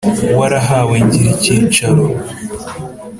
warahawe 0.39 0.95
ngira 1.05 1.29
icyicaro. 1.33 2.03